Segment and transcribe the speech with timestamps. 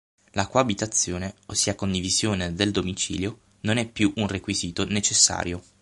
[0.31, 5.61] La coabitazione, ossia condivisione del domicilio, non è più un requisito necessario.